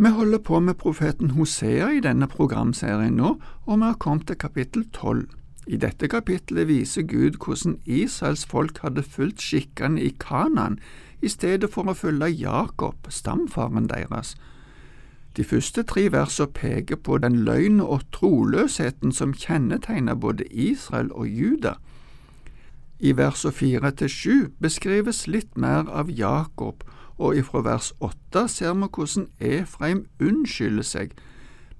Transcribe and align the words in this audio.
Vi 0.00 0.08
holder 0.08 0.38
på 0.38 0.60
med 0.60 0.78
profeten 0.80 1.30
Hosea 1.30 1.90
i 1.92 2.00
denne 2.00 2.24
programserien 2.24 3.18
nå, 3.20 3.34
og 3.66 3.74
vi 3.76 3.84
har 3.84 3.98
kommet 4.00 4.30
til 4.30 4.38
kapittel 4.40 4.86
tolv. 4.96 5.26
I 5.68 5.76
dette 5.76 6.08
kapittelet 6.08 6.70
viser 6.70 7.04
Gud 7.04 7.36
hvordan 7.44 7.74
Israels 7.84 8.46
folk 8.48 8.78
hadde 8.80 9.02
fulgt 9.04 9.44
skikkene 9.44 10.00
i 10.00 10.14
Kanan 10.16 10.78
i 11.20 11.28
stedet 11.28 11.68
for 11.74 11.84
å 11.84 11.92
følge 11.92 12.30
Jakob, 12.32 13.10
stamfaren 13.12 13.90
deres. 13.90 14.38
De 15.36 15.44
første 15.44 15.84
tre 15.84 16.06
versene 16.14 16.48
peker 16.48 16.96
på 16.96 17.18
den 17.20 17.42
løgn 17.44 17.82
og 17.84 18.06
troløsheten 18.16 19.12
som 19.12 19.36
kjennetegner 19.36 20.16
både 20.16 20.48
Israel 20.48 21.12
og 21.12 21.28
Juda. 21.28 21.74
I 23.04 23.12
versene 23.20 23.52
fire 23.52 23.92
til 23.92 24.08
sju 24.08 24.36
beskrives 24.64 25.26
litt 25.28 25.60
mer 25.60 25.92
av 25.92 26.08
Jakob 26.08 26.88
og 27.20 27.36
ifra 27.36 27.60
vers 27.66 27.92
åtte 28.00 28.46
ser 28.48 28.72
vi 28.80 28.88
hvordan 28.88 29.26
Efraim 29.40 30.06
unnskylder 30.20 30.86
seg, 30.86 31.12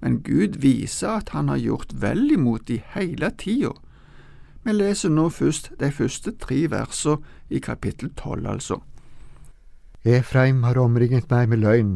men 0.01 0.21
Gud 0.25 0.59
viser 0.61 1.17
at 1.17 1.33
han 1.33 1.49
har 1.49 1.61
gjort 1.61 1.95
vel 2.01 2.31
imot 2.37 2.67
de 2.69 2.77
hele 2.93 3.31
tida. 3.37 3.73
Vi 4.63 4.73
leser 4.77 5.09
nå 5.09 5.29
først 5.33 5.71
de 5.81 5.89
første 5.91 6.35
tre 6.37 6.67
versene 6.69 7.17
i 7.49 7.59
kapittel 7.59 8.13
tolv, 8.17 8.45
altså. 8.47 8.81
Efraim 10.05 10.63
har 10.63 10.77
omringet 10.81 11.29
meg 11.29 11.49
med 11.49 11.61
løgn, 11.65 11.93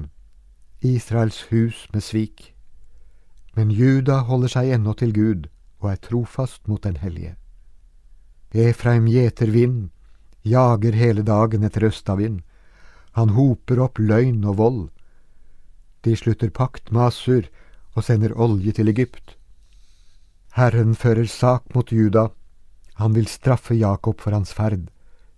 Israels 0.81 1.45
hus 1.49 1.87
med 1.93 2.01
svik. 2.01 2.53
Men 3.55 3.71
Juda 3.71 4.20
holder 4.27 4.51
seg 4.57 4.73
ennå 4.75 4.93
til 4.93 5.13
Gud 5.13 5.48
og 5.79 5.91
er 5.91 6.01
trofast 6.01 6.67
mot 6.67 6.84
den 6.84 6.98
hellige. 6.98 7.35
Efraim 8.53 9.07
gjeter 9.09 9.51
vind, 9.51 9.89
jager 10.45 10.93
hele 10.95 11.23
dagen 11.25 11.63
etter 11.63 11.87
østavind. 11.87 12.41
Han 13.15 13.31
hoper 13.35 13.79
opp 13.79 13.99
løgn 13.99 14.43
og 14.43 14.57
vold. 14.59 14.81
De 16.03 16.15
slutter 16.19 16.51
pakt 16.51 16.91
med 16.91 17.07
Assur 17.07 17.47
og 17.95 18.03
sender 18.03 18.35
olje 18.35 18.75
til 18.75 18.91
Egypt. 18.91 19.37
Herren 20.55 20.95
fører 20.95 21.27
sak 21.27 21.71
mot 21.75 21.91
Juda. 21.91 22.29
Han 22.99 23.15
vil 23.15 23.27
straffe 23.27 23.75
Jakob 23.75 24.21
for 24.23 24.35
hans 24.35 24.53
ferd, 24.55 24.90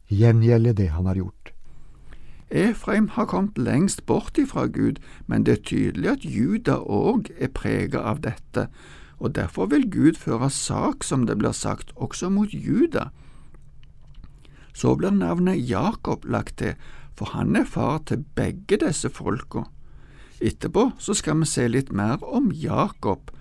gjengjelde 0.10 0.74
det 0.78 0.90
han 0.94 1.06
har 1.10 1.22
gjort. 1.22 1.54
Efraim 2.50 3.10
har 3.16 3.26
kommet 3.28 3.58
lengst 3.58 4.06
bort 4.06 4.38
ifra 4.38 4.68
Gud, 4.68 5.02
men 5.26 5.44
det 5.44 5.54
er 5.54 5.64
tydelig 5.70 6.12
at 6.12 6.26
Juda 6.26 6.78
òg 6.80 7.32
er 7.38 7.52
preget 7.52 7.98
av 8.00 8.22
dette, 8.24 8.68
og 9.20 9.36
derfor 9.36 9.68
vil 9.74 9.90
Gud 9.92 10.16
føre 10.22 10.50
sak, 10.50 11.04
som 11.04 11.26
det 11.28 11.38
blir 11.42 11.52
sagt, 11.52 11.92
også 11.96 12.30
mot 12.30 12.54
Juda. 12.54 13.10
Så 14.74 14.96
blir 14.96 15.12
navnet 15.12 15.70
Jakob 15.70 16.26
lagt 16.26 16.58
til, 16.62 16.78
for 17.18 17.34
han 17.34 17.56
er 17.56 17.66
far 17.66 18.04
til 18.06 18.26
begge 18.36 18.78
disse 18.86 19.10
folka. 19.10 19.66
Etterpå 20.42 20.92
så 21.02 21.16
skal 21.18 21.40
vi 21.42 21.50
se 21.50 21.68
litt 21.68 21.92
mer 21.92 22.22
om 22.24 22.52
Jakob, 22.54 23.32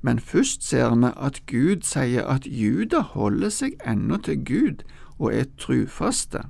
men 0.00 0.20
først 0.20 0.64
ser 0.64 0.94
vi 0.94 1.12
at 1.16 1.42
Gud 1.50 1.84
sier 1.84 2.24
at 2.24 2.46
Juda 2.46 3.02
holder 3.12 3.52
seg 3.52 3.76
ennå 3.84 4.20
til 4.24 4.44
Gud 4.44 4.84
og 5.18 5.34
er 5.34 5.50
trufaste. 5.58 6.46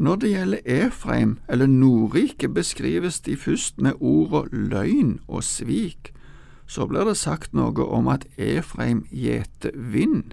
Når 0.00 0.16
det 0.16 0.30
gjelder 0.30 0.60
Efraim 0.64 1.38
eller 1.48 1.66
Nordriket, 1.66 2.54
beskrives 2.54 3.20
de 3.20 3.36
først 3.36 3.80
med 3.80 3.92
ordet 4.00 4.48
løgn 4.52 5.18
og 5.28 5.44
svik. 5.44 6.14
Så 6.66 6.86
blir 6.86 7.04
det 7.04 7.18
sagt 7.20 7.52
noe 7.52 7.84
om 7.84 8.08
at 8.08 8.24
Efraim 8.38 9.02
gjeter 9.12 9.74
vind, 9.74 10.32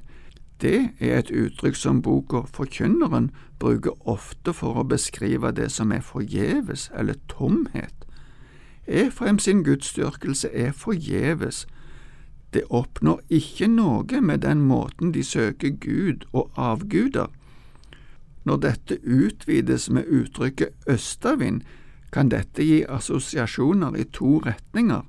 det 0.61 0.89
er 1.00 1.19
et 1.19 1.31
uttrykk 1.31 1.75
som 1.75 2.02
boka 2.02 2.41
Forkynneren 2.53 3.30
bruker 3.59 3.94
ofte 4.09 4.53
for 4.53 4.80
å 4.80 4.88
beskrive 4.88 5.52
det 5.53 5.69
som 5.72 5.91
er 5.91 6.02
forgjeves 6.02 6.89
eller 6.97 7.19
tomhet. 7.30 7.94
Efraim 8.88 9.39
sin 9.39 9.63
gudsdyrkelse 9.63 10.50
er 10.53 10.72
forgjeves. 10.72 11.66
Det 12.53 12.63
oppnår 12.69 13.19
ikke 13.30 13.67
noe 13.67 14.22
med 14.22 14.41
den 14.41 14.61
måten 14.66 15.11
de 15.11 15.23
søker 15.23 15.69
Gud 15.69 16.25
og 16.34 16.50
avguder. 16.56 17.28
Når 18.47 18.57
dette 18.57 18.97
utvides 19.03 19.89
med 19.89 20.07
uttrykket 20.07 20.74
østavind, 20.88 21.62
kan 22.12 22.29
dette 22.31 22.63
gi 22.63 22.85
assosiasjoner 22.89 23.97
i 24.00 24.03
to 24.03 24.38
retninger. 24.45 25.03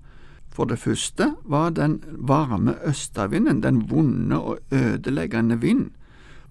For 0.58 0.66
det 0.66 0.80
første 0.82 1.34
var 1.44 1.70
den 1.70 2.00
varme 2.10 2.72
østavinden 2.82 3.60
den 3.62 3.76
vonde 3.91 4.38
og 4.38 4.58
ødeleggende 4.74 5.60
vind. 5.60 5.91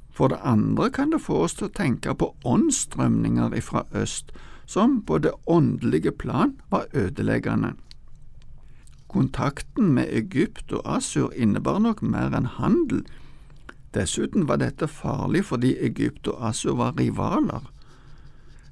For 0.09 0.27
det 0.31 0.37
andre 0.43 0.89
kan 0.89 1.11
det 1.11 1.21
få 1.21 1.41
oss 1.43 1.57
til 1.59 1.67
å 1.67 1.73
tenke 1.75 2.13
på 2.15 2.29
åndsstrømninger 2.47 3.57
ifra 3.59 3.83
øst, 3.91 4.31
som 4.65 5.01
på 5.03 5.17
det 5.17 5.33
åndelige 5.45 6.11
plan 6.11 6.55
var 6.71 6.87
ødeleggende. 6.93 7.73
Kontakten 9.11 9.91
med 9.99 10.07
Egypt 10.07 10.71
og 10.71 10.87
Assur 10.95 11.35
innebar 11.35 11.83
nok 11.83 12.01
mer 12.01 12.31
enn 12.31 12.47
handel. 12.47 13.03
Dessuten 13.91 14.47
var 14.47 14.63
dette 14.63 14.87
farlig 14.87 15.43
fordi 15.51 15.75
Egypt 15.83 16.31
og 16.31 16.47
Assur 16.53 16.79
var 16.79 16.95
rivaler. 16.95 17.67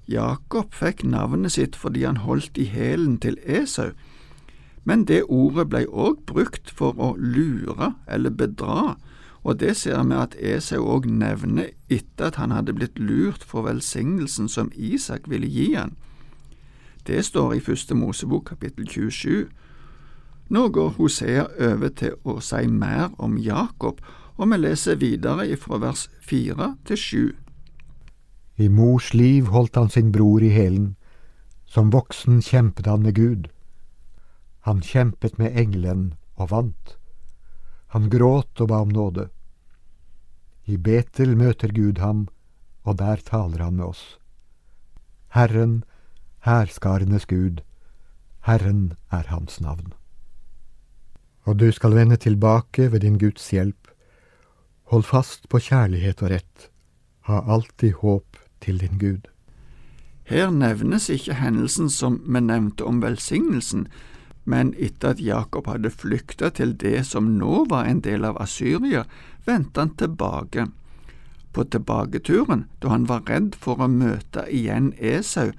Jakob 0.08 0.72
fikk 0.72 1.04
navnet 1.04 1.60
sitt 1.60 1.76
fordi 1.76 2.08
han 2.08 2.24
holdt 2.24 2.56
i 2.58 2.72
hælen 2.72 3.20
til 3.20 3.36
Esau, 3.44 3.92
men 4.86 5.06
det 5.10 5.24
ordet 5.26 5.68
ble 5.70 5.84
òg 5.90 6.22
brukt 6.30 6.70
for 6.72 6.94
å 7.02 7.16
lure 7.18 7.96
eller 8.08 8.30
bedra, 8.30 8.96
og 9.46 9.60
det 9.60 9.76
ser 9.78 10.02
vi 10.06 10.18
at 10.18 10.38
Esau 10.42 10.86
òg 10.96 11.06
nevner 11.10 11.74
etter 11.90 12.30
at 12.30 12.40
han 12.42 12.54
hadde 12.54 12.74
blitt 12.74 12.98
lurt 12.98 13.44
for 13.46 13.66
velsignelsen 13.66 14.50
som 14.50 14.72
Isak 14.74 15.30
ville 15.30 15.50
gi 15.50 15.74
han. 15.74 15.94
Det 17.06 17.22
står 17.26 17.54
i 17.54 17.62
Første 17.62 17.98
Mosebok 17.98 18.48
kapittel 18.50 18.88
27. 18.90 19.46
Nå 20.50 20.68
går 20.70 20.90
Hosea 20.98 21.46
over 21.60 21.90
til 21.90 22.18
å 22.26 22.40
si 22.42 22.66
mer 22.70 23.10
om 23.18 23.38
Jakob, 23.38 24.02
og 24.38 24.50
vi 24.52 24.58
leser 24.58 24.98
videre 25.02 25.46
fra 25.58 25.78
vers 25.82 26.08
fire 26.22 26.76
til 26.86 26.98
sju. 26.98 27.26
I 28.58 28.68
mors 28.70 29.14
liv 29.14 29.50
holdt 29.54 29.76
han 29.76 29.90
sin 29.90 30.12
bror 30.12 30.42
i 30.42 30.50
hælen, 30.50 30.96
som 31.66 31.92
voksen 31.94 32.42
kjempet 32.42 32.88
han 32.88 33.04
med 33.04 33.16
Gud. 33.16 33.50
Han 34.66 34.82
kjempet 34.82 35.38
med 35.38 35.54
engelen 35.54 36.16
og 36.42 36.50
vant. 36.50 36.96
Han 37.94 38.10
gråt 38.10 38.62
og 38.62 38.72
ba 38.72 38.80
om 38.82 38.90
nåde. 38.90 39.28
I 40.66 40.78
Betel 40.82 41.36
møter 41.38 41.70
Gud 41.70 42.02
ham, 42.02 42.26
og 42.82 42.98
der 42.98 43.22
taler 43.22 43.62
han 43.62 43.78
med 43.78 43.86
oss. 43.86 44.18
Herren, 45.38 45.84
hærskarenes 46.48 47.28
Gud, 47.30 47.62
Herren 48.46 48.96
er 49.12 49.30
hans 49.30 49.62
navn. 49.62 49.94
Og 51.46 51.60
du 51.60 51.72
skal 51.72 51.94
vende 51.94 52.18
tilbake 52.18 52.92
ved 52.92 53.06
din 53.06 53.20
Guds 53.22 53.50
hjelp. 53.54 53.92
Hold 54.90 55.04
fast 55.04 55.50
på 55.50 55.62
kjærlighet 55.62 56.22
og 56.26 56.34
rett. 56.34 56.70
Ha 57.30 57.42
alltid 57.46 57.94
håp 58.02 58.38
til 58.62 58.82
din 58.82 58.98
Gud. 58.98 59.30
Her 60.26 60.50
nevnes 60.50 61.10
ikke 61.10 61.38
hendelsen 61.38 61.90
som 61.90 62.18
vi 62.26 62.42
nevnte 62.42 62.86
om 62.86 63.02
velsignelsen, 63.02 63.86
men 64.46 64.74
etter 64.78 65.16
at 65.16 65.22
Jakob 65.22 65.68
hadde 65.68 65.90
flykta 65.90 66.52
til 66.54 66.76
det 66.78 67.02
som 67.10 67.34
nå 67.40 67.66
var 67.70 67.90
en 67.90 68.02
del 68.06 68.26
av 68.30 68.38
Asyria, 68.42 69.06
vendte 69.46 69.82
han 69.82 69.96
tilbake. 69.98 70.68
På 71.52 71.64
tilbaketuren, 71.64 72.66
da 72.82 72.92
han 72.94 73.08
var 73.10 73.26
redd 73.30 73.56
for 73.58 73.82
å 73.82 73.90
møte 73.90 74.46
igjen 74.52 74.94
Esau, 75.00 75.52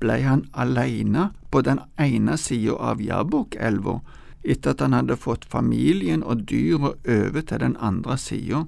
ble 0.00 0.16
han 0.24 0.46
alene 0.56 1.30
på 1.52 1.60
den 1.66 1.82
ene 2.00 2.38
sida 2.40 2.78
av 2.92 3.02
Jabok-elva, 3.04 4.00
etter 4.40 4.72
at 4.72 4.80
han 4.80 4.96
hadde 4.96 5.20
fått 5.20 5.44
familien 5.44 6.22
og 6.24 6.46
dyra 6.48 6.94
over 6.96 7.42
til 7.44 7.60
den 7.60 7.76
andre 7.76 8.16
sida. 8.16 8.64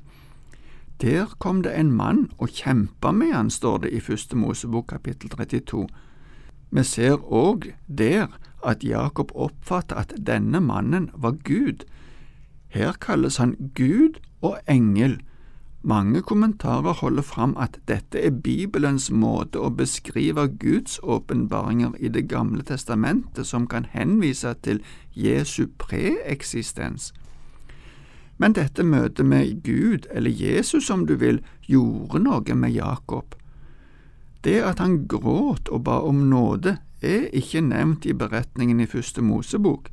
Der 1.01 1.33
kom 1.39 1.63
det 1.65 1.73
en 1.73 1.95
mann 1.97 2.27
og 2.39 2.53
kjempa 2.53 3.11
med 3.17 3.33
han, 3.33 3.51
står 3.51 3.87
det 3.87 3.95
i 3.97 4.01
Første 4.01 4.37
Mosebok 4.37 4.91
kapittel 4.93 5.33
32. 5.33 5.87
Vi 6.71 6.85
ser 6.85 7.17
òg 7.17 7.73
der 7.89 8.29
at 8.65 8.85
Jakob 8.85 9.33
oppfatter 9.35 9.97
at 9.97 10.15
denne 10.27 10.61
mannen 10.61 11.11
var 11.15 11.37
Gud. 11.45 11.85
Her 12.69 12.93
kalles 13.01 13.37
han 13.37 13.57
Gud 13.75 14.21
og 14.41 14.59
engel. 14.69 15.21
Mange 15.83 16.23
kommentarer 16.23 16.93
holder 16.93 17.23
fram 17.23 17.57
at 17.59 17.81
dette 17.89 18.21
er 18.21 18.31
Bibelens 18.31 19.11
måte 19.11 19.59
å 19.59 19.71
beskrive 19.75 20.47
Guds 20.49 21.01
åpenbaringer 21.03 21.97
i 21.99 22.09
Det 22.09 22.29
gamle 22.29 22.63
testamentet 22.63 23.47
som 23.47 23.67
kan 23.67 23.85
henvise 23.91 24.55
til 24.63 24.81
Jesu 25.15 25.67
preeksistens. 25.79 27.13
Men 28.39 28.53
dette 28.53 28.83
møtet 28.83 29.27
med 29.27 29.63
Gud, 29.63 30.07
eller 30.11 30.31
Jesus 30.31 30.91
om 30.91 31.07
du 31.07 31.15
vil, 31.15 31.43
gjorde 31.67 32.23
noe 32.23 32.55
med 32.55 32.71
Jakob. 32.71 33.35
Det 34.45 34.59
at 34.63 34.79
han 34.79 35.07
gråt 35.09 35.69
og 35.69 35.85
ba 35.85 36.01
om 36.03 36.25
nåde, 36.31 36.79
er 37.03 37.29
ikke 37.35 37.61
nevnt 37.61 38.07
i 38.07 38.15
beretningen 38.15 38.81
i 38.81 38.87
Første 38.87 39.23
Mosebok, 39.23 39.89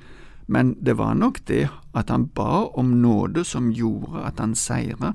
men 0.48 0.76
det 0.86 0.98
var 0.98 1.14
nok 1.14 1.40
det 1.48 1.68
at 1.94 2.10
han 2.10 2.28
ba 2.28 2.66
om 2.78 2.86
nåde 3.02 3.44
som 3.44 3.72
gjorde 3.72 4.24
at 4.26 4.40
han 4.40 4.56
seira, 4.56 5.14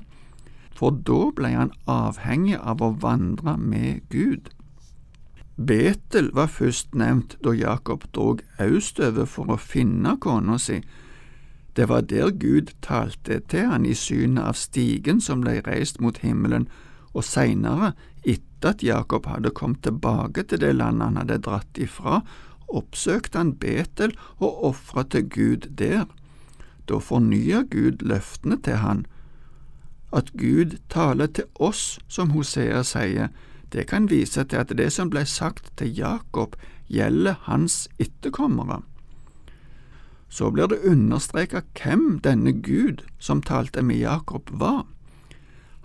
for 0.75 0.91
da 1.07 1.31
ble 1.35 1.51
han 1.55 1.71
avhengig 1.87 2.59
av 2.59 2.83
å 2.83 2.95
vandre 2.99 3.57
med 3.57 4.03
Gud. 4.11 4.51
Betel 5.55 6.31
var 6.35 6.51
først 6.51 6.95
nevnt 6.95 7.37
da 7.43 7.53
Jakob 7.55 8.03
drog 8.15 8.41
østover 8.59 9.27
for 9.27 9.51
å 9.51 9.59
finne 9.59 10.17
kona 10.19 10.57
si. 10.59 10.81
Det 11.75 11.87
var 11.89 12.07
der 12.07 12.31
Gud 12.31 12.73
talte 12.81 13.39
til 13.51 13.69
han 13.71 13.85
i 13.85 13.95
synet 13.95 14.43
av 14.43 14.59
stigen 14.59 15.21
som 15.21 15.43
ble 15.43 15.61
reist 15.63 16.01
mot 16.03 16.17
himmelen, 16.23 16.67
og 17.15 17.23
seinere, 17.23 17.93
etter 18.25 18.73
at 18.73 18.83
Jakob 18.83 19.27
hadde 19.29 19.53
kommet 19.53 19.83
tilbake 19.85 20.43
til 20.49 20.61
det 20.63 20.73
landet 20.75 21.11
han 21.11 21.19
hadde 21.21 21.41
dratt 21.45 21.81
ifra, 21.81 22.21
oppsøkte 22.67 23.37
han 23.37 23.53
Betel 23.61 24.15
og 24.39 24.63
ofra 24.71 25.05
til 25.05 25.27
Gud 25.29 25.67
der. 25.77 26.05
Da 26.89 26.99
fornyer 27.01 27.65
Gud 27.69 28.01
løftene 28.05 28.57
til 28.61 28.81
han. 28.81 29.05
At 30.13 30.31
Gud 30.37 30.77
taler 30.89 31.27
til 31.27 31.45
oss, 31.59 31.99
som 32.07 32.31
Hosea 32.33 32.83
sier, 32.85 33.29
det 33.73 33.87
kan 33.89 34.09
vise 34.09 34.43
til 34.43 34.61
at 34.61 34.73
det 34.77 34.91
som 34.93 35.09
ble 35.11 35.25
sagt 35.27 35.71
til 35.77 35.91
Jakob, 35.97 36.55
gjelder 36.87 37.39
hans 37.47 37.87
etterkommere. 37.99 38.83
Så 40.29 40.51
blir 40.51 40.69
det 40.69 40.83
understreket 40.85 41.65
hvem 41.81 42.19
denne 42.23 42.53
Gud 42.53 43.03
som 43.19 43.41
talte 43.41 43.81
med 43.81 44.01
Jakob, 44.01 44.49
var. 44.51 44.85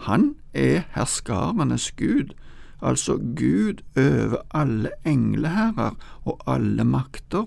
Han 0.07 0.35
er 0.55 0.83
herskarenes 0.95 1.93
Gud, 1.93 2.35
altså 2.83 3.17
Gud 3.17 3.83
over 3.97 4.37
alle 4.51 4.91
engleherrer 5.05 5.97
og 6.25 6.41
alle 6.47 6.85
makter. 6.85 7.45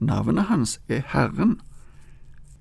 Navnet 0.00 0.44
hans 0.44 0.80
er 0.88 1.02
Herren. 1.06 1.60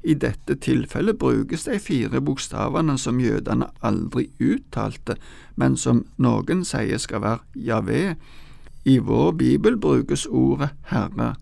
I 0.04 0.14
dette 0.14 0.56
tilfellet 0.56 1.18
brukes 1.18 1.64
de 1.64 1.80
fire 1.80 2.22
bokstavene 2.22 2.98
som 2.98 3.20
jødene 3.20 3.68
aldri 3.82 4.30
uttalte, 4.42 5.16
men 5.56 5.78
som 5.78 6.06
noen 6.18 6.66
sier 6.66 6.98
skal 6.98 7.22
være 7.22 7.66
Javé. 7.68 8.16
I 8.86 8.98
vår 8.98 9.32
bibel 9.32 9.78
brukes 9.78 10.26
ordet 10.26 10.70
Herre. 10.90 11.36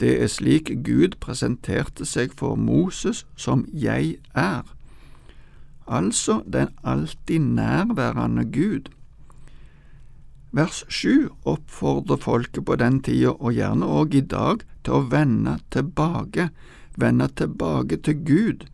Det 0.00 0.22
er 0.22 0.26
slik 0.26 0.72
Gud 0.86 1.18
presenterte 1.20 2.06
seg 2.06 2.34
for 2.34 2.54
Moses 2.58 3.26
som 3.36 3.66
Jeg 3.72 4.16
er. 4.34 4.73
Altså 5.86 6.42
den 6.52 6.68
alltid 6.84 7.38
nærværende 7.38 8.44
Gud. 8.44 8.90
Vers 10.52 10.84
sju 10.88 11.28
oppfordrer 11.44 12.16
folket 12.16 12.64
på 12.64 12.76
den 12.76 13.00
tida, 13.02 13.34
og 13.34 13.56
gjerne 13.56 13.86
òg 13.86 14.14
i 14.14 14.20
dag, 14.20 14.62
til 14.84 15.00
å 15.00 15.08
vende 15.10 15.58
tilbake, 15.74 16.48
vende 16.96 17.28
tilbake 17.28 17.98
til 18.06 18.20
Gud, 18.24 18.66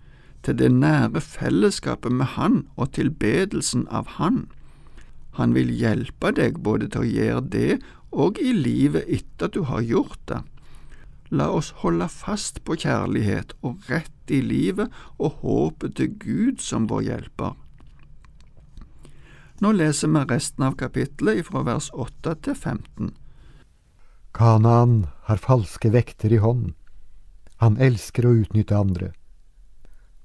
til 0.45 0.59
det 0.61 0.71
nære 0.73 1.21
fellesskapet 1.25 2.13
med 2.13 2.37
Han 2.37 2.67
og 2.77 2.93
tilbedelsen 2.99 3.87
av 3.89 4.17
Han. 4.19 4.45
Han 5.39 5.55
vil 5.55 5.73
hjelpe 5.73 6.35
deg 6.37 6.61
både 6.63 6.91
til 6.93 7.05
å 7.05 7.11
gjøre 7.11 7.49
det 7.55 7.81
og 8.11 8.39
i 8.43 8.53
livet 8.53 9.07
etter 9.09 9.49
at 9.49 9.55
du 9.55 9.63
har 9.71 9.85
gjort 9.87 10.21
det. 10.29 10.43
La 11.31 11.47
oss 11.55 11.71
holde 11.83 12.09
fast 12.11 12.65
på 12.67 12.75
kjærlighet 12.83 13.55
og 13.63 13.85
rett 13.91 14.33
i 14.35 14.41
livet 14.43 14.91
og 15.19 15.39
håpet 15.45 15.95
til 16.01 16.17
Gud 16.19 16.63
som 16.63 16.89
vår 16.91 17.05
hjelper. 17.07 17.55
Nå 19.61 19.71
leser 19.77 20.11
vi 20.11 20.25
resten 20.27 20.65
av 20.67 20.75
kapittelet 20.81 21.45
fra 21.47 21.63
vers 21.67 21.91
8 21.93 22.35
til 22.47 22.57
15. 22.57 23.13
Kanaan 24.35 25.07
har 25.29 25.43
falske 25.43 25.91
vekter 25.93 26.33
i 26.33 26.41
hånd. 26.43 26.73
Han 27.61 27.77
elsker 27.77 28.27
å 28.27 28.35
utnytte 28.41 28.79
andre. 28.79 29.13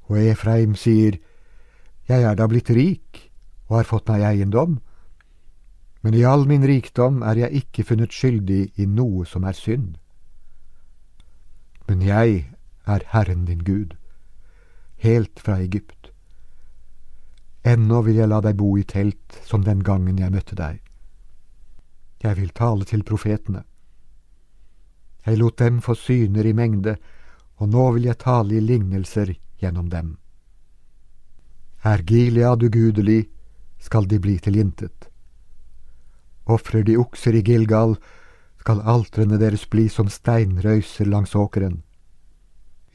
Og 0.08 0.18
Efraim 0.22 0.76
sier, 0.80 1.20
Jeg 2.08 2.22
er 2.22 2.36
da 2.38 2.48
blitt 2.48 2.70
rik 2.70 3.32
og 3.68 3.78
har 3.82 3.90
fått 3.90 4.10
meg 4.10 4.22
eiendom, 4.22 4.80
men 6.06 6.14
i 6.14 6.24
all 6.24 6.46
min 6.46 6.64
rikdom 6.64 7.24
er 7.26 7.36
jeg 7.36 7.66
ikke 7.66 7.84
funnet 7.84 8.14
skyldig 8.14 8.78
i 8.78 8.86
noe 8.86 9.26
som 9.26 9.44
er 9.44 9.58
synd. 9.58 9.98
Men 11.88 12.02
jeg 12.02 12.50
er 12.86 13.06
Herren 13.12 13.46
din 13.46 13.62
Gud, 13.64 13.96
helt 14.98 15.40
fra 15.40 15.60
Egypt. 15.62 16.12
Ennå 17.66 18.02
vil 18.06 18.20
jeg 18.22 18.30
la 18.30 18.42
deg 18.46 18.58
bo 18.58 18.76
i 18.78 18.84
telt 18.84 19.40
som 19.46 19.64
den 19.66 19.84
gangen 19.84 20.18
jeg 20.22 20.34
møtte 20.34 20.58
deg. 20.58 20.82
Jeg 22.24 22.38
vil 22.38 22.52
tale 22.58 22.86
til 22.86 23.04
profetene. 23.06 23.64
Jeg 25.26 25.38
lot 25.38 25.58
dem 25.58 25.82
få 25.82 25.96
syner 25.98 26.46
i 26.46 26.54
mengde, 26.54 26.98
og 27.58 27.70
nå 27.70 27.86
vil 27.96 28.06
jeg 28.10 28.22
tale 28.22 28.58
i 28.58 28.62
lignelser 28.62 29.34
gjennom 29.62 29.90
dem. 29.90 30.18
Er 31.86 32.02
Gilead 32.02 32.64
ugudelig, 32.64 33.28
skal 33.80 34.08
de 34.10 34.20
bli 34.20 34.38
til 34.42 34.58
intet. 34.58 35.10
Ofrer 36.46 36.86
de 36.86 36.98
okser 36.98 37.38
i 37.38 37.42
Gilgal, 37.46 37.96
skal 38.66 38.80
altrene 38.82 39.38
deres 39.38 39.68
bli 39.70 39.84
som 39.94 40.08
steinrøyser 40.10 41.06
langs 41.06 41.36
åkeren. 41.38 41.84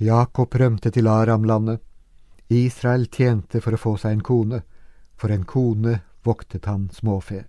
Jakob 0.03 0.55
rømte 0.59 0.91
til 0.91 1.07
Aramlandet, 1.07 1.79
Israel 2.51 3.05
tjente 3.07 3.61
for 3.63 3.77
å 3.77 3.79
få 3.79 3.93
seg 4.03 4.17
en 4.17 4.25
kone, 4.27 4.59
for 5.15 5.31
en 5.31 5.45
kone 5.47 6.01
voktet 6.27 6.67
han 6.67 6.89
småfe. 6.91 7.45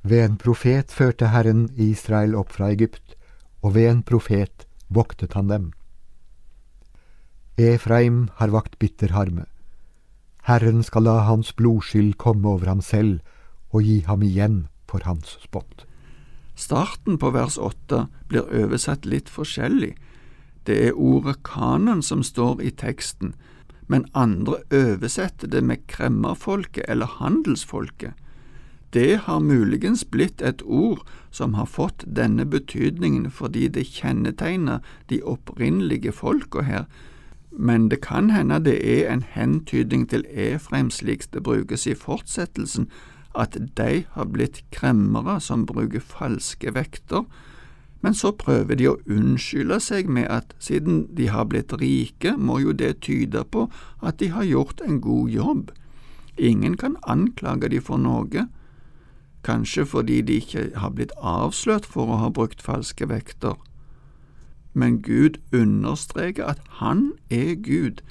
Ved 0.00 0.24
en 0.24 0.38
profet 0.40 0.94
førte 0.94 1.28
Herren 1.34 1.66
Israel 1.76 2.32
opp 2.38 2.54
fra 2.56 2.70
Egypt, 2.72 3.12
og 3.60 3.74
ved 3.76 3.90
en 3.90 4.00
profet 4.08 4.64
voktet 4.88 5.36
han 5.36 5.52
dem. 5.52 5.66
Efraim 7.60 8.30
har 8.40 8.54
vakt 8.54 8.78
bitter 8.80 9.12
harme. 9.12 9.44
Herren 10.48 10.80
skal 10.80 11.04
la 11.04 11.18
hans 11.28 11.52
blodskyld 11.52 12.16
komme 12.16 12.48
over 12.48 12.72
ham 12.72 12.80
selv 12.80 13.20
og 13.68 13.84
gi 13.84 14.00
ham 14.08 14.24
igjen 14.24 14.58
for 14.88 15.04
hans 15.04 15.36
spott. 15.44 15.84
Starten 16.58 17.18
på 17.22 17.30
vers 17.30 17.54
åtte 17.62 18.08
blir 18.28 18.48
oversatt 18.50 19.06
litt 19.06 19.30
forskjellig, 19.30 19.92
det 20.66 20.76
er 20.88 20.96
ordet 20.98 21.38
kanon 21.46 22.02
som 22.02 22.24
står 22.26 22.58
i 22.60 22.70
teksten, 22.74 23.30
men 23.86 24.08
andre 24.12 24.58
oversetter 24.74 25.48
det 25.48 25.62
med 25.64 25.86
kremmerfolket 25.88 26.84
eller 26.88 27.06
handelsfolket. 27.20 28.12
Det 28.92 29.20
har 29.24 29.40
muligens 29.40 30.04
blitt 30.04 30.42
et 30.42 30.62
ord 30.64 31.04
som 31.30 31.54
har 31.54 31.66
fått 31.66 32.04
denne 32.04 32.44
betydningen 32.44 33.30
fordi 33.30 33.68
det 33.68 33.86
kjennetegner 33.86 34.80
de 35.08 35.22
opprinnelige 35.22 36.12
folka 36.12 36.64
her, 36.64 36.84
men 37.52 37.88
det 37.88 38.00
kan 38.04 38.30
hende 38.30 38.60
det 38.64 38.80
er 38.84 39.12
en 39.12 39.24
hentydning 39.24 40.08
til 40.08 40.26
Efraim 40.28 40.90
slik 40.90 41.24
det 41.32 41.42
brukes 41.42 41.86
i 41.86 41.94
fortsettelsen, 41.94 42.90
at 43.38 43.56
de 43.78 44.04
har 44.14 44.28
blitt 44.32 44.62
kremmere 44.74 45.38
som 45.40 45.66
bruker 45.66 46.02
falske 46.02 46.74
vekter, 46.74 47.24
men 48.00 48.14
så 48.14 48.30
prøver 48.30 48.78
de 48.78 48.86
å 48.90 48.98
unnskylde 49.10 49.80
seg 49.82 50.10
med 50.10 50.28
at 50.30 50.54
siden 50.62 51.06
de 51.18 51.26
har 51.32 51.48
blitt 51.50 51.72
rike, 51.80 52.36
må 52.36 52.60
jo 52.62 52.72
det 52.72 53.00
tyde 53.02 53.42
på 53.50 53.66
at 54.02 54.20
de 54.22 54.30
har 54.34 54.46
gjort 54.46 54.82
en 54.86 55.00
god 55.02 55.30
jobb. 55.34 55.72
Ingen 56.38 56.76
kan 56.78 56.96
anklage 57.02 57.70
de 57.72 57.80
for 57.82 57.98
noe, 57.98 58.46
kanskje 59.42 59.86
fordi 59.86 60.20
de 60.22 60.38
ikke 60.38 60.68
har 60.78 60.94
blitt 60.94 61.14
avslørt 61.18 61.86
for 61.86 62.06
å 62.06 62.20
ha 62.22 62.30
brukt 62.30 62.62
falske 62.62 63.08
vekter. 63.10 63.56
Men 64.78 65.00
Gud 65.02 65.40
understreker 65.52 66.44
at 66.46 66.60
Han 66.78 67.12
er 67.30 67.54
Gud. 67.54 68.02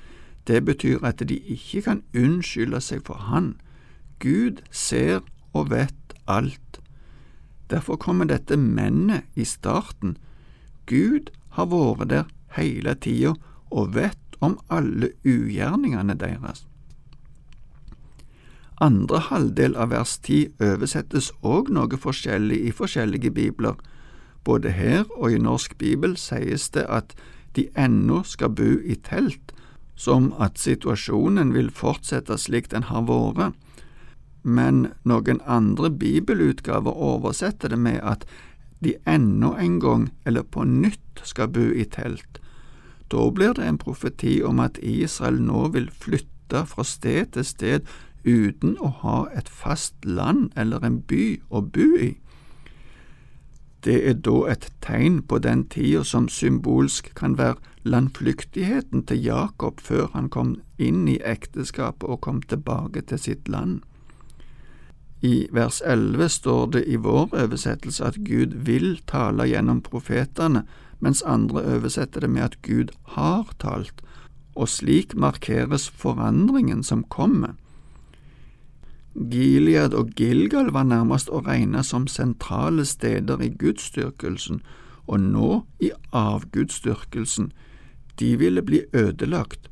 Det 0.48 0.66
betyr 0.66 1.04
at 1.06 1.24
de 1.30 1.38
ikke 1.38 1.82
kan 1.82 2.04
unnskylde 2.16 2.82
seg 2.82 3.06
for 3.08 3.30
Han. 3.32 3.56
Gud 4.20 4.64
ser 4.72 5.22
og 5.54 5.72
vet 5.72 6.16
alt. 6.28 6.80
Derfor 7.70 7.96
kommer 7.96 8.26
dette 8.26 8.58
mennet 8.58 9.28
i 9.36 9.46
starten. 9.46 10.18
Gud 10.88 11.32
har 11.58 11.68
vært 11.72 12.10
der 12.10 12.32
hele 12.56 12.96
tida 12.96 13.36
og 13.70 13.94
vet 13.96 14.40
om 14.40 14.58
alle 14.70 15.12
ugjerningene 15.26 16.16
deres. 16.18 16.66
Andre 18.82 19.20
halvdel 19.20 19.76
av 19.76 19.90
vers 19.90 20.20
10 20.22 20.62
oversettes 20.62 21.32
òg 21.42 21.72
noe 21.74 21.98
forskjellig 21.98 22.60
i 22.70 22.72
forskjellige 22.72 23.32
bibler. 23.34 23.74
Både 24.46 24.72
her 24.72 25.08
og 25.18 25.34
i 25.34 25.42
norsk 25.42 25.74
bibel 25.82 26.14
sies 26.18 26.70
det 26.70 26.86
at 26.86 27.16
de 27.58 27.66
ennå 27.76 28.22
skal 28.24 28.54
bo 28.54 28.78
i 28.86 28.96
telt, 29.02 29.52
som 29.98 30.30
at 30.40 30.62
situasjonen 30.62 31.56
vil 31.56 31.72
fortsette 31.74 32.38
slik 32.38 32.70
den 32.70 32.86
har 32.86 33.10
vært 33.10 33.58
men 34.48 34.88
noen 35.04 35.42
andre 35.44 35.90
bibelutgaver 35.92 36.96
oversetter 36.96 37.74
det 37.74 37.80
med 37.84 38.00
at 38.00 38.24
de 38.80 38.94
ennå 39.10 39.56
en 39.60 39.80
gang, 39.84 40.10
eller 40.26 40.46
på 40.48 40.64
nytt, 40.64 41.24
skal 41.24 41.50
bo 41.52 41.66
i 41.74 41.84
telt. 41.84 42.40
Da 43.12 43.30
blir 43.32 43.56
det 43.58 43.66
en 43.66 43.80
profeti 43.82 44.38
om 44.44 44.60
at 44.64 44.80
Israel 44.84 45.42
nå 45.42 45.68
vil 45.74 45.90
flytte 45.92 46.64
fra 46.70 46.86
sted 46.88 47.34
til 47.36 47.46
sted 47.48 47.90
uten 48.24 48.78
å 48.84 48.92
ha 49.02 49.18
et 49.36 49.50
fast 49.50 50.06
land 50.06 50.52
eller 50.56 50.84
en 50.86 51.02
by 51.10 51.40
å 51.50 51.64
bo 51.64 51.88
i. 52.00 52.14
Det 53.84 53.98
er 54.10 54.18
da 54.20 54.38
et 54.52 54.70
tegn 54.84 55.22
på 55.24 55.40
den 55.40 55.64
tida 55.72 56.04
som 56.04 56.28
symbolsk 56.28 57.14
kan 57.16 57.38
være 57.40 57.60
landflyktigheten 57.88 59.06
til 59.08 59.24
Jakob 59.24 59.80
før 59.80 60.10
han 60.14 60.28
kom 60.30 60.58
inn 60.78 61.08
i 61.08 61.20
ekteskapet 61.24 62.10
og 62.10 62.22
kom 62.26 62.42
tilbake 62.42 63.06
til 63.08 63.22
sitt 63.22 63.48
land. 63.48 63.80
I 65.22 65.48
vers 65.52 65.82
11 65.86 66.30
står 66.30 66.66
det 66.76 66.84
i 66.86 66.96
vår 66.96 67.32
oversettelse 67.34 68.06
at 68.06 68.20
Gud 68.26 68.54
vil 68.68 69.00
tale 69.10 69.48
gjennom 69.50 69.82
profetene, 69.82 70.64
mens 71.00 71.24
andre 71.26 71.64
oversetter 71.76 72.22
det 72.22 72.30
med 72.30 72.44
at 72.44 72.62
Gud 72.62 72.94
har 73.18 73.50
talt, 73.60 74.02
og 74.56 74.70
slik 74.70 75.16
markeres 75.16 75.90
forandringen 75.90 76.84
som 76.84 77.04
kommer. 77.04 77.56
Gilead 79.18 79.94
og 79.98 80.14
Gilgal 80.14 80.70
var 80.74 80.86
nærmest 80.86 81.30
å 81.34 81.42
regne 81.42 81.82
som 81.84 82.06
sentrale 82.08 82.86
steder 82.86 83.42
i 83.42 83.50
gudsdyrkelsen, 83.50 84.62
og 85.08 85.20
nå 85.20 85.64
i 85.82 85.90
avgudsdyrkelsen. 86.14 87.52
De 88.20 88.36
ville 88.38 88.62
bli 88.62 88.84
ødelagt. 88.94 89.70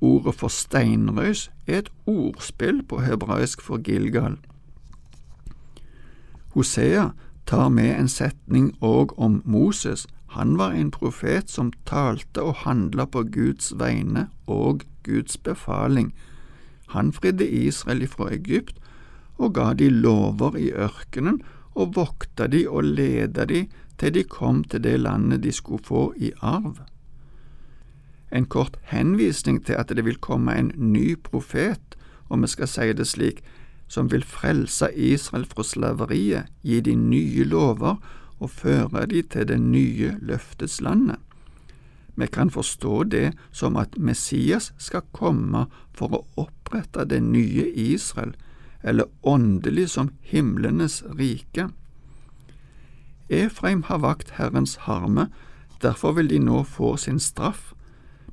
Ordet 0.00 0.34
for 0.34 0.52
steinrøys 0.52 1.50
er 1.66 1.84
et 1.84 1.92
ordspill 2.06 2.82
på 2.88 3.02
hebraisk 3.04 3.60
for 3.64 3.82
Gilgal. 3.84 4.38
Hosea 6.56 7.10
tar 7.44 7.68
med 7.68 7.98
en 8.00 8.08
setning 8.08 8.70
òg 8.80 9.12
om 9.20 9.42
Moses. 9.44 10.06
Han 10.32 10.54
var 10.56 10.72
en 10.72 10.88
profet 10.90 11.50
som 11.52 11.68
talte 11.84 12.40
og 12.40 12.62
handla 12.62 13.04
på 13.04 13.26
Guds 13.34 13.74
vegne 13.76 14.30
og 14.48 14.86
Guds 15.04 15.36
befaling. 15.36 16.14
Han 16.96 17.12
fridde 17.12 17.44
Israel 17.44 18.06
ifra 18.06 18.30
Egypt 18.32 18.80
og 19.36 19.52
ga 19.58 19.74
de 19.76 19.90
lover 19.92 20.56
i 20.56 20.70
ørkenen 20.72 21.42
og 21.76 21.92
vokta 21.98 22.48
de 22.48 22.64
og 22.64 22.88
leda 22.88 23.44
de 23.44 23.66
til 24.00 24.14
de 24.16 24.24
kom 24.24 24.64
til 24.64 24.80
det 24.88 24.96
landet 25.00 25.44
de 25.44 25.52
skulle 25.52 25.84
få 25.84 26.06
i 26.16 26.32
arv. 26.40 26.80
En 28.32 28.48
kort 28.48 28.80
henvisning 28.88 29.60
til 29.66 29.76
at 29.76 29.92
det 29.92 30.08
vil 30.08 30.16
komme 30.16 30.56
en 30.56 30.72
ny 30.76 31.20
profet, 31.20 32.00
om 32.28 32.42
vi 32.42 32.48
skal 32.48 32.68
si 32.68 32.92
det 32.96 33.06
slik, 33.06 33.44
som 33.88 34.10
vil 34.10 34.24
frelse 34.24 34.90
Israel 34.94 35.46
fra 35.46 35.64
slaveriet, 35.64 36.50
gi 36.62 36.80
de 36.80 36.94
nye 36.96 37.44
lover 37.44 37.96
og 38.38 38.50
føre 38.50 39.06
de 39.06 39.22
til 39.22 39.48
det 39.48 39.60
nye 39.60 40.16
løftets 40.20 40.80
landet. 40.80 41.20
Vi 42.16 42.26
kan 42.26 42.50
forstå 42.50 43.02
det 43.12 43.34
som 43.52 43.76
at 43.76 43.98
Messias 43.98 44.72
skal 44.78 45.04
komme 45.12 45.66
for 45.92 46.12
å 46.12 46.24
opprette 46.40 47.04
det 47.04 47.20
nye 47.22 47.68
Israel, 47.72 48.32
eller 48.82 49.10
åndelig 49.22 49.90
som 49.90 50.10
himlenes 50.20 51.02
rike. 51.18 51.68
Efraim 53.28 53.82
har 53.82 53.98
vakt 53.98 54.36
Herrens 54.38 54.76
harme, 54.86 55.28
derfor 55.82 56.12
vil 56.16 56.30
de 56.30 56.38
nå 56.38 56.62
få 56.64 56.96
sin 56.96 57.20
straff, 57.20 57.74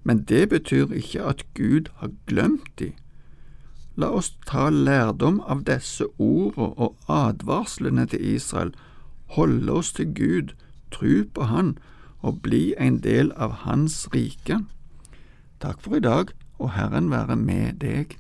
men 0.04 0.24
det 0.30 0.50
betyr 0.50 0.94
ikke 0.94 1.24
at 1.24 1.44
Gud 1.54 1.90
har 2.00 2.12
glemt 2.28 2.72
de. 2.80 2.94
La 3.96 4.10
oss 4.10 4.32
ta 4.50 4.70
lærdom 4.74 5.40
av 5.46 5.66
disse 5.70 6.08
ordene 6.18 6.74
og 6.82 6.96
advarslene 7.08 8.08
til 8.10 8.26
Israel, 8.36 8.74
holde 9.38 9.72
oss 9.72 9.94
til 9.94 10.14
Gud, 10.18 10.54
tru 10.92 11.24
på 11.34 11.50
Han 11.50 11.76
og 12.22 12.42
bli 12.42 12.74
en 12.80 13.02
del 13.04 13.32
av 13.38 13.62
Hans 13.68 14.08
rike. 14.14 14.64
Takk 15.62 15.82
for 15.84 15.98
i 15.98 16.04
dag, 16.04 16.34
og 16.60 16.74
Herren 16.78 17.12
være 17.12 17.36
med 17.38 17.82
deg. 17.84 18.18